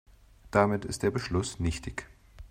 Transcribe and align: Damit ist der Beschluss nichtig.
Damit 0.49 0.83
ist 0.83 1.03
der 1.03 1.11
Beschluss 1.11 1.59
nichtig. 1.59 2.07